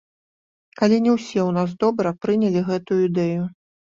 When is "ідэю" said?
3.09-3.41